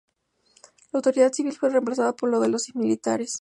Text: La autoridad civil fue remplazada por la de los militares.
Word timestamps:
La 0.91 0.97
autoridad 0.97 1.31
civil 1.31 1.53
fue 1.55 1.69
remplazada 1.69 2.15
por 2.15 2.31
la 2.31 2.39
de 2.39 2.49
los 2.49 2.73
militares. 2.73 3.29